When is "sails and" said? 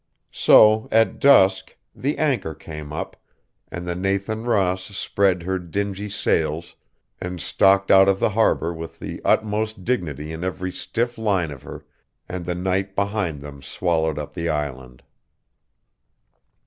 6.09-7.39